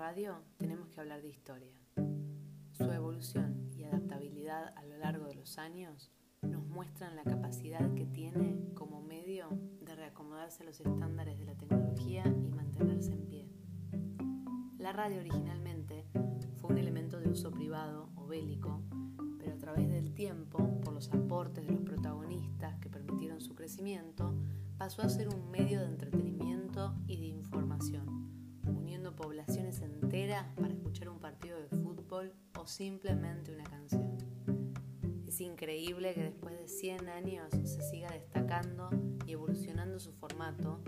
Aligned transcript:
radio 0.00 0.42
tenemos 0.56 0.88
que 0.88 1.00
hablar 1.00 1.20
de 1.20 1.28
historia. 1.28 1.72
Su 2.72 2.90
evolución 2.90 3.70
y 3.76 3.84
adaptabilidad 3.84 4.72
a 4.76 4.84
lo 4.84 4.96
largo 4.96 5.26
de 5.26 5.34
los 5.34 5.58
años 5.58 6.10
nos 6.42 6.66
muestran 6.66 7.16
la 7.16 7.22
capacidad 7.24 7.92
que 7.94 8.06
tiene 8.06 8.58
como 8.74 9.02
medio 9.02 9.48
de 9.82 9.94
reacomodarse 9.94 10.62
a 10.62 10.66
los 10.66 10.80
estándares 10.80 11.38
de 11.38 11.44
la 11.44 11.54
tecnología 11.54 12.24
y 12.26 12.50
mantenerse 12.50 13.12
en 13.12 13.26
pie. 13.26 13.48
La 14.78 14.92
radio 14.92 15.20
originalmente 15.20 16.06
fue 16.56 16.70
un 16.70 16.78
elemento 16.78 17.20
de 17.20 17.28
uso 17.28 17.50
privado 17.50 18.08
o 18.16 18.26
bélico, 18.26 18.82
pero 19.38 19.52
a 19.52 19.58
través 19.58 19.88
del 19.90 20.14
tiempo, 20.14 20.80
por 20.80 20.94
los 20.94 21.12
aportes 21.12 21.66
de 21.66 21.72
los 21.72 21.82
protagonistas 21.82 22.78
que 22.78 22.88
permitieron 22.88 23.40
su 23.40 23.54
crecimiento, 23.54 24.34
pasó 24.78 25.02
a 25.02 25.08
ser 25.08 25.28
un 25.28 25.50
medio 25.50 25.80
de 25.80 25.86
entretenimiento 25.86 26.29
o 32.12 32.66
simplemente 32.66 33.54
una 33.54 33.62
canción. 33.62 34.18
Es 35.28 35.40
increíble 35.40 36.12
que 36.12 36.24
después 36.24 36.58
de 36.58 36.66
100 36.66 37.08
años 37.08 37.50
se 37.52 37.80
siga 37.82 38.10
destacando 38.10 38.90
y 39.26 39.32
evolucionando 39.32 40.00
su 40.00 40.12
formato 40.12 40.82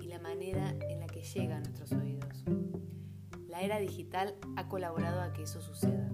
y 0.00 0.08
la 0.08 0.18
manera 0.18 0.74
en 0.88 0.98
la 0.98 1.06
que 1.06 1.22
llega 1.22 1.58
a 1.58 1.60
nuestros 1.60 1.92
oídos. 1.92 2.44
La 3.48 3.62
era 3.62 3.78
digital 3.78 4.34
ha 4.56 4.68
colaborado 4.68 5.20
a 5.20 5.32
que 5.32 5.44
eso 5.44 5.60
suceda. 5.60 6.10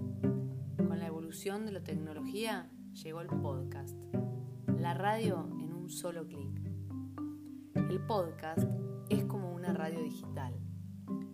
Con 0.77 0.99
la 0.99 1.07
evolución 1.07 1.65
de 1.65 1.71
la 1.71 1.83
tecnología 1.83 2.69
llegó 2.93 3.21
el 3.21 3.27
podcast, 3.27 3.97
la 4.67 4.93
radio 4.93 5.49
en 5.59 5.73
un 5.73 5.89
solo 5.89 6.27
clic. 6.27 6.61
El 7.89 8.05
podcast 8.05 8.69
es 9.09 9.25
como 9.25 9.51
una 9.51 9.73
radio 9.73 10.03
digital. 10.03 10.53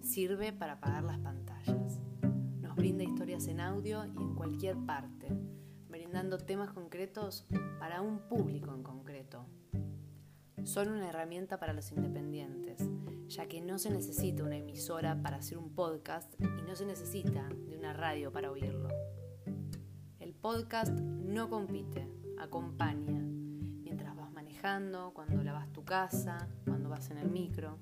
Sirve 0.01 0.53
para 0.53 0.73
apagar 0.73 1.03
las 1.03 1.19
pantallas. 1.19 1.78
Brinda 2.79 3.03
historias 3.03 3.45
en 3.47 3.59
audio 3.59 4.05
y 4.05 4.23
en 4.23 4.35
cualquier 4.35 4.75
parte 4.85 5.27
dando 6.11 6.37
temas 6.37 6.71
concretos 6.71 7.45
para 7.79 8.01
un 8.01 8.19
público 8.19 8.73
en 8.73 8.83
concreto. 8.83 9.45
Son 10.63 10.89
una 10.89 11.09
herramienta 11.09 11.59
para 11.59 11.73
los 11.73 11.91
independientes, 11.91 12.81
ya 13.27 13.47
que 13.47 13.61
no 13.61 13.77
se 13.79 13.91
necesita 13.91 14.43
una 14.43 14.57
emisora 14.57 15.21
para 15.21 15.37
hacer 15.37 15.57
un 15.57 15.73
podcast 15.73 16.33
y 16.39 16.61
no 16.63 16.75
se 16.75 16.85
necesita 16.85 17.47
de 17.67 17.77
una 17.77 17.93
radio 17.93 18.31
para 18.31 18.51
oírlo. 18.51 18.89
El 20.19 20.33
podcast 20.33 20.91
no 20.91 21.49
compite, 21.49 22.07
acompaña, 22.39 23.21
mientras 23.21 24.15
vas 24.15 24.31
manejando, 24.31 25.11
cuando 25.13 25.43
lavas 25.43 25.71
tu 25.71 25.85
casa, 25.85 26.49
cuando 26.65 26.89
vas 26.89 27.09
en 27.11 27.19
el 27.19 27.29
micro. 27.29 27.77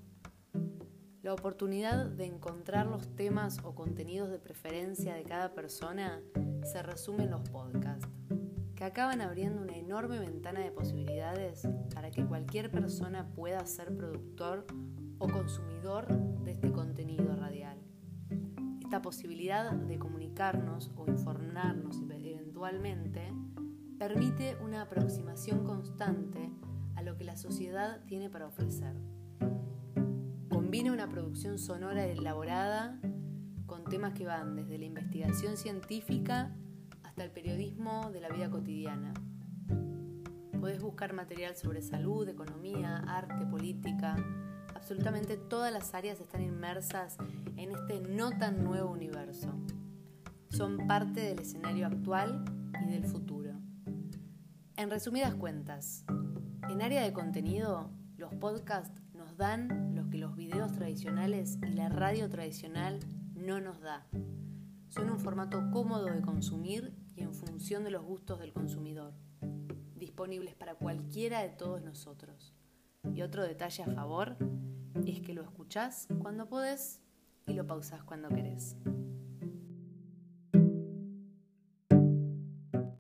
La 1.28 1.34
oportunidad 1.34 2.06
de 2.06 2.24
encontrar 2.24 2.88
los 2.88 3.14
temas 3.18 3.60
o 3.66 3.76
contenidos 3.76 4.30
de 4.30 4.40
preferencia 4.40 5.14
de 5.14 5.24
cada 5.24 5.54
persona 5.54 6.22
se 6.64 6.82
resume 6.82 7.26
en 7.26 7.32
los 7.32 7.42
podcasts, 7.50 8.08
que 8.78 8.86
acaban 8.86 9.20
abriendo 9.20 9.62
una 9.62 9.76
enorme 9.76 10.20
ventana 10.20 10.62
de 10.62 10.72
posibilidades 10.72 11.68
para 11.94 12.12
que 12.12 12.26
cualquier 12.26 12.72
persona 12.72 13.28
pueda 13.36 13.66
ser 13.66 13.94
productor 13.94 14.68
o 15.18 15.28
consumidor 15.28 16.08
de 16.46 16.52
este 16.52 16.72
contenido 16.72 17.36
radial. 17.36 17.78
Esta 18.82 19.02
posibilidad 19.02 19.74
de 19.74 20.00
comunicarnos 20.00 20.92
o 20.96 21.08
informarnos 21.10 22.04
eventualmente 22.10 23.34
permite 24.00 24.56
una 24.64 24.84
aproximación 24.84 25.66
constante 25.66 26.54
a 26.96 27.02
lo 27.02 27.18
que 27.18 27.26
la 27.26 27.36
sociedad 27.36 28.00
tiene 28.06 28.30
para 28.30 28.48
ofrecer. 28.48 28.96
Combina 30.78 30.94
una 30.94 31.10
producción 31.10 31.58
sonora 31.58 32.06
elaborada 32.06 33.00
con 33.66 33.84
temas 33.86 34.14
que 34.14 34.28
van 34.28 34.56
desde 34.56 34.78
la 34.78 34.86
investigación 34.86 35.58
científica 35.58 36.56
hasta 37.02 37.24
el 37.24 37.32
periodismo 37.32 38.12
de 38.12 38.22
la 38.22 38.30
vida 38.30 38.52
cotidiana. 38.52 39.12
Podés 40.60 40.80
buscar 40.80 41.14
material 41.14 41.56
sobre 41.56 41.82
salud, 41.82 42.30
economía, 42.30 42.98
arte, 43.08 43.48
política. 43.48 44.18
Absolutamente 44.76 45.36
todas 45.36 45.74
las 45.74 45.96
áreas 45.96 46.20
están 46.20 46.44
inmersas 46.44 47.18
en 47.56 47.72
este 47.72 48.00
no 48.00 48.38
tan 48.38 48.64
nuevo 48.64 48.92
universo. 48.92 49.52
Son 50.50 50.86
parte 50.86 51.22
del 51.22 51.40
escenario 51.40 51.88
actual 51.88 52.46
y 52.86 52.92
del 52.92 53.04
futuro. 53.04 53.54
En 54.76 54.92
resumidas 54.92 55.34
cuentas, 55.34 56.06
en 56.70 56.84
área 56.84 57.02
de 57.02 57.14
contenido, 57.14 57.90
los 58.16 58.32
podcasts 58.36 59.02
dan 59.38 59.96
lo 59.96 60.10
que 60.10 60.18
los 60.18 60.36
videos 60.36 60.72
tradicionales 60.72 61.60
y 61.68 61.74
la 61.74 61.90
radio 61.90 62.28
tradicional 62.28 63.00
no 63.36 63.62
nos 63.62 63.80
da. 63.82 64.08
Son 64.90 65.10
un 65.10 65.20
formato 65.20 65.70
cómodo 65.72 66.06
de 66.06 66.22
consumir 66.22 66.94
y 67.16 67.22
en 67.22 67.34
función 67.34 67.84
de 67.84 67.92
los 67.92 68.04
gustos 68.04 68.40
del 68.40 68.52
consumidor, 68.52 69.14
disponibles 69.96 70.56
para 70.56 70.76
cualquiera 70.76 71.42
de 71.42 71.50
todos 71.50 71.84
nosotros. 71.84 72.56
Y 73.14 73.22
otro 73.22 73.44
detalle 73.44 73.84
a 73.84 73.92
favor 73.92 74.38
es 75.06 75.22
que 75.22 75.34
lo 75.34 75.44
escuchás 75.44 76.08
cuando 76.20 76.50
podés 76.50 77.02
y 77.46 77.54
lo 77.54 77.68
pausás 77.68 78.04
cuando 78.04 78.30
querés. 78.30 78.76